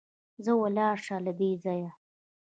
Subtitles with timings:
[0.43, 1.91] ځه ولاړ شه له دې ځايه!